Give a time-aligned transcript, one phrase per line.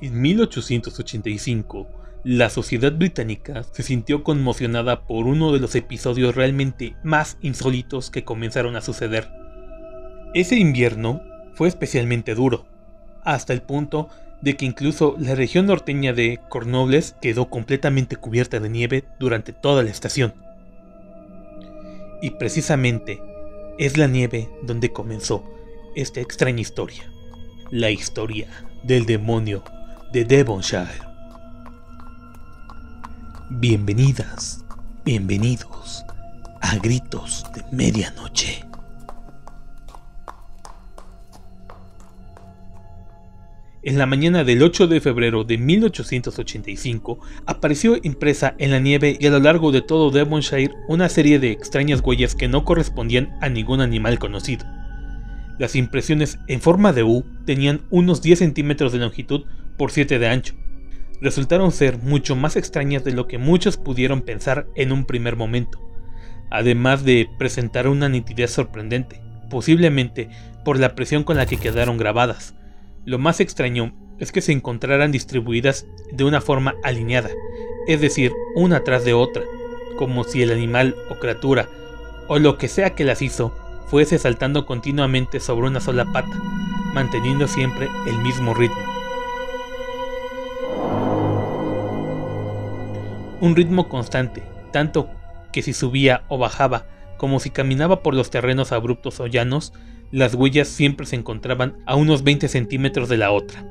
[0.00, 1.88] En 1885,
[2.22, 8.22] la sociedad británica se sintió conmocionada por uno de los episodios realmente más insólitos que
[8.22, 9.28] comenzaron a suceder.
[10.34, 11.20] Ese invierno
[11.54, 12.66] fue especialmente duro,
[13.24, 14.08] hasta el punto
[14.40, 19.82] de que incluso la región norteña de Cornwallis quedó completamente cubierta de nieve durante toda
[19.82, 20.32] la estación.
[22.22, 23.20] Y precisamente
[23.78, 25.44] es la nieve donde comenzó
[25.96, 27.10] esta extraña historia,
[27.72, 28.46] la historia
[28.84, 29.64] del demonio
[30.12, 31.06] de Devonshire.
[33.50, 34.64] Bienvenidas,
[35.04, 36.04] bienvenidos
[36.62, 38.64] a Gritos de Medianoche.
[43.82, 49.26] En la mañana del 8 de febrero de 1885 apareció impresa en la nieve y
[49.26, 53.50] a lo largo de todo Devonshire una serie de extrañas huellas que no correspondían a
[53.50, 54.64] ningún animal conocido.
[55.58, 59.44] Las impresiones en forma de U tenían unos 10 centímetros de longitud
[59.78, 60.54] por 7 de ancho.
[61.20, 65.80] Resultaron ser mucho más extrañas de lo que muchos pudieron pensar en un primer momento,
[66.50, 70.28] además de presentar una nitidez sorprendente, posiblemente
[70.64, 72.54] por la presión con la que quedaron grabadas.
[73.04, 77.30] Lo más extraño es que se encontraran distribuidas de una forma alineada,
[77.86, 79.42] es decir, una tras de otra,
[79.96, 81.68] como si el animal o criatura,
[82.28, 86.36] o lo que sea que las hizo, fuese saltando continuamente sobre una sola pata,
[86.92, 88.87] manteniendo siempre el mismo ritmo.
[93.40, 95.08] Un ritmo constante, tanto
[95.52, 96.86] que si subía o bajaba,
[97.16, 99.72] como si caminaba por los terrenos abruptos o llanos,
[100.10, 103.64] las huellas siempre se encontraban a unos 20 centímetros de la otra.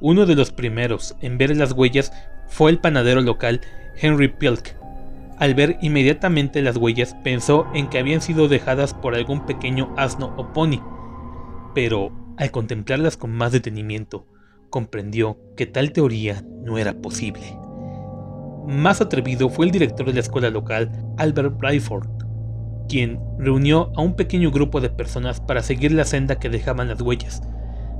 [0.00, 2.12] Uno de los primeros en ver las huellas
[2.48, 3.60] fue el panadero local
[4.00, 4.76] Henry Pilk,
[5.38, 10.34] al ver inmediatamente las huellas pensó en que habían sido dejadas por algún pequeño asno
[10.36, 10.82] o pony,
[11.74, 14.26] pero al contemplarlas con más detenimiento,
[14.70, 17.58] comprendió que tal teoría no era posible.
[18.66, 22.08] Más atrevido fue el director de la escuela local, Albert Bryford,
[22.88, 27.00] quien reunió a un pequeño grupo de personas para seguir la senda que dejaban las
[27.00, 27.42] huellas.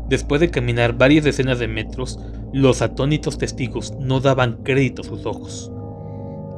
[0.09, 2.19] Después de caminar varias decenas de metros,
[2.53, 5.71] los atónitos testigos no daban crédito a sus ojos.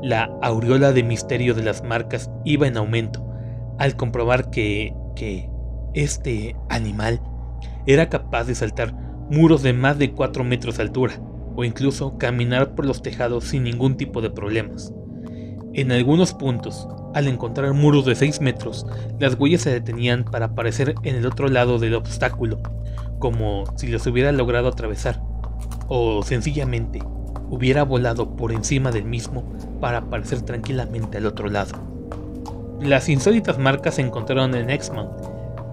[0.02, 3.24] La aureola de misterio de las marcas iba en aumento
[3.78, 5.48] al comprobar que, que
[5.94, 7.20] este animal
[7.86, 8.94] era capaz de saltar
[9.32, 11.14] muros de más de 4 metros de altura
[11.56, 14.92] o incluso caminar por los tejados sin ningún tipo de problemas.
[15.72, 18.86] En algunos puntos, al encontrar muros de 6 metros,
[19.18, 22.60] las huellas se detenían para aparecer en el otro lado del obstáculo,
[23.18, 25.22] como si los hubiera logrado atravesar,
[25.88, 27.02] o sencillamente
[27.48, 29.44] hubiera volado por encima del mismo
[29.80, 31.72] para aparecer tranquilamente al otro lado.
[32.82, 35.10] Las insólitas marcas se encontraron en Exmouth,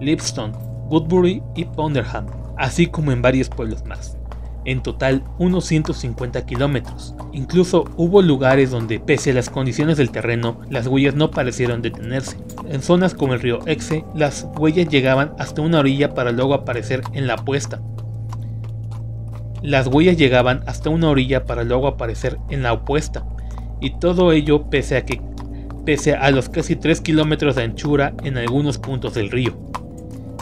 [0.00, 0.54] Lipstone,
[0.88, 2.26] Woodbury y Ponderham,
[2.60, 4.16] así como en varios pueblos más.
[4.64, 7.14] En total, unos 150 kilómetros.
[7.32, 12.36] Incluso hubo lugares donde, pese a las condiciones del terreno, las huellas no parecieron detenerse.
[12.68, 17.02] En zonas como el río Exe, las huellas llegaban hasta una orilla para luego aparecer
[17.14, 17.80] en la puesta,
[19.62, 23.24] las huellas llegaban hasta una orilla para luego aparecer en la opuesta,
[23.80, 25.20] y todo ello pese a que
[25.84, 29.58] pese a los casi 3 kilómetros de anchura en algunos puntos del río.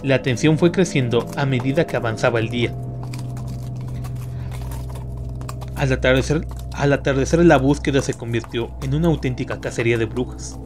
[0.02, 2.72] La tensión fue creciendo a medida que avanzaba el día.
[5.74, 10.58] Al atardecer, al atardecer la búsqueda se convirtió en una auténtica cacería de brujas.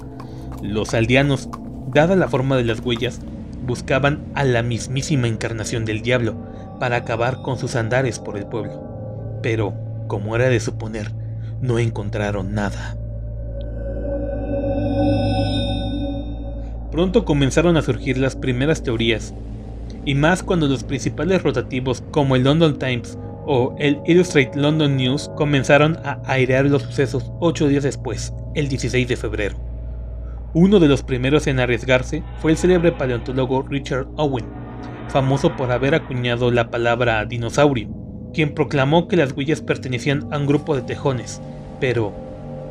[0.63, 1.49] Los aldeanos,
[1.93, 3.21] dada la forma de las huellas,
[3.67, 6.37] buscaban a la mismísima encarnación del diablo,
[6.79, 9.39] para acabar con sus andares por el pueblo.
[9.43, 9.75] Pero,
[10.09, 11.13] como era de suponer,
[11.61, 12.97] no encontraron nada.
[16.93, 19.35] Pronto comenzaron a surgir las primeras teorías,
[20.05, 25.31] y más cuando los principales rotativos como el London Times o el Illustrated London News
[25.35, 29.57] comenzaron a airear los sucesos ocho días después, el 16 de febrero.
[30.53, 34.45] Uno de los primeros en arriesgarse fue el célebre paleontólogo Richard Owen,
[35.09, 37.89] famoso por haber acuñado la palabra dinosaurio,
[38.35, 41.41] quien proclamó que las huellas pertenecían a un grupo de tejones.
[41.81, 42.13] Pero,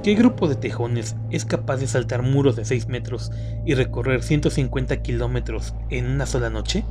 [0.03, 3.31] ¿qué grupo de tejones es capaz de saltar muros de 6 metros
[3.65, 6.83] y recorrer 150 kilómetros en una sola noche?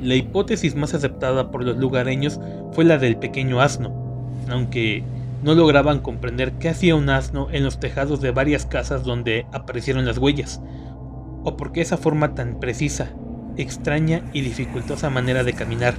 [0.00, 2.40] La hipótesis más aceptada por los lugareños
[2.72, 5.02] fue la del pequeño asno, aunque
[5.42, 10.06] no lograban comprender qué hacía un asno en los tejados de varias casas donde aparecieron
[10.06, 10.62] las huellas,
[11.44, 13.10] o por qué esa forma tan precisa,
[13.56, 15.94] extraña y dificultosa manera de caminar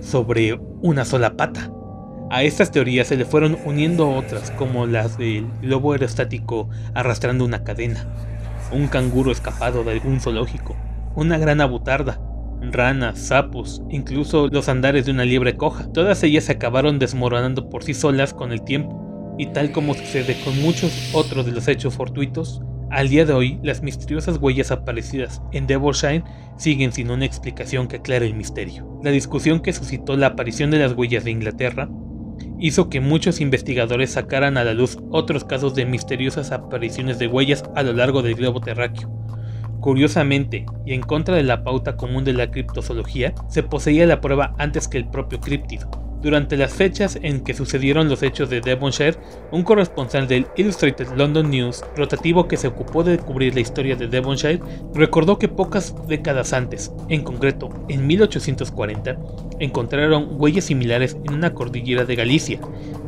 [0.00, 1.70] sobre una sola pata.
[2.30, 7.64] A estas teorías se le fueron uniendo otras, como las del globo aerostático arrastrando una
[7.64, 8.06] cadena,
[8.72, 10.76] un canguro escapado de algún zoológico,
[11.16, 12.20] una gran abutarda,
[12.62, 15.90] ranas, sapos, incluso los andares de una liebre coja.
[15.92, 20.36] Todas ellas se acabaron desmoronando por sí solas con el tiempo, y tal como sucede
[20.44, 25.42] con muchos otros de los hechos fortuitos, al día de hoy las misteriosas huellas aparecidas
[25.52, 26.24] en Devonshire
[26.56, 29.00] siguen sin una explicación que aclare el misterio.
[29.02, 31.88] La discusión que suscitó la aparición de las huellas de Inglaterra
[32.58, 37.64] hizo que muchos investigadores sacaran a la luz otros casos de misteriosas apariciones de huellas
[37.74, 39.10] a lo largo del globo terráqueo,
[39.80, 44.54] Curiosamente, y en contra de la pauta común de la criptozoología, se poseía la prueba
[44.58, 46.09] antes que el propio críptido.
[46.22, 49.16] Durante las fechas en que sucedieron los hechos de Devonshire,
[49.52, 54.06] un corresponsal del Illustrated London News, rotativo que se ocupó de cubrir la historia de
[54.06, 54.60] Devonshire,
[54.94, 59.16] recordó que pocas décadas antes, en concreto en 1840,
[59.60, 62.60] encontraron huellas similares en una cordillera de Galicia.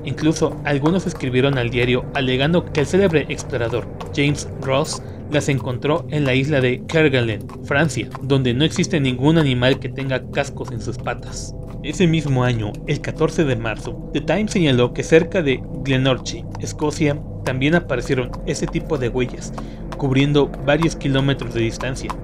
[0.05, 6.25] Incluso algunos escribieron al diario alegando que el célebre explorador James Ross las encontró en
[6.25, 10.99] la isla de Kerguelen, Francia, donde no existe ningún animal que tenga cascos en sus
[10.99, 11.55] patas.
[11.83, 17.21] Ese mismo año, el 14 de marzo, The Times señaló que cerca de Glenorchy, Escocia,
[17.45, 19.53] también aparecieron ese tipo de huellas,
[19.97, 22.15] cubriendo varios kilómetros de distancia.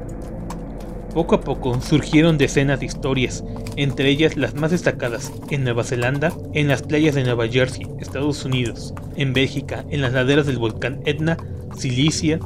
[1.12, 3.42] Poco a poco surgieron decenas de historias,
[3.76, 8.44] entre ellas las más destacadas en Nueva Zelanda, en las playas de Nueva Jersey, Estados
[8.44, 11.36] Unidos, en Bélgica, en las laderas del volcán Etna,
[11.76, 12.38] Silicia,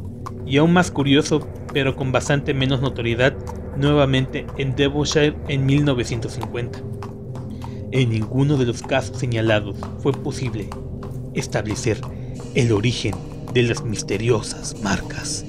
[0.52, 3.34] y aún más curioso, pero con bastante menos notoriedad,
[3.78, 6.78] nuevamente en Devonshire en 1950.
[7.90, 10.68] En ninguno de los casos señalados fue posible
[11.32, 12.02] establecer
[12.54, 13.14] el origen
[13.54, 15.46] de las misteriosas marcas.